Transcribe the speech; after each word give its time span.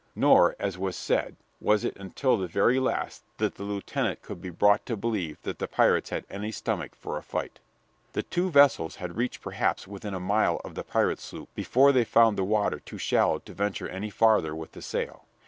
Nor, 0.15 0.55
as 0.57 0.79
was 0.79 0.95
said, 0.95 1.35
was 1.59 1.85
it 1.85 1.95
until 1.95 2.35
the 2.35 2.47
very 2.47 2.79
last 2.79 3.23
that 3.37 3.53
the 3.53 3.63
lieutenant 3.63 4.23
could 4.23 4.41
be 4.41 4.49
brought 4.49 4.83
to 4.87 4.97
believe 4.97 5.39
that 5.43 5.59
the 5.59 5.67
pirates 5.67 6.09
had 6.09 6.25
any 6.27 6.51
stomach 6.51 6.95
for 6.95 7.19
a 7.19 7.21
fight. 7.21 7.59
The 8.13 8.23
two 8.23 8.49
vessels 8.49 8.95
had 8.95 9.15
reached 9.15 9.41
perhaps 9.41 9.87
within 9.87 10.15
a 10.15 10.19
mile 10.19 10.59
of 10.65 10.73
the 10.73 10.83
pirate 10.83 11.19
sloop 11.19 11.53
before 11.53 11.91
they 11.91 12.03
found 12.03 12.35
the 12.35 12.43
water 12.43 12.79
too 12.79 12.97
shallow 12.97 13.37
to 13.37 13.53
venture 13.53 13.87
any 13.89 14.09
farther 14.09 14.55
with 14.55 14.71
the 14.71 14.81
sail. 14.81 15.25